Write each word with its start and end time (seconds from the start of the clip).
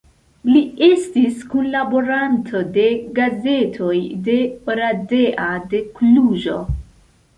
Li 0.51 0.61
estis 0.85 1.43
kunlaboranto 1.51 2.63
de 2.77 2.85
gazetoj 3.19 3.99
de 4.29 4.39
Oradea, 4.75 5.47
de 5.75 5.83
Kluĵo. 6.01 6.59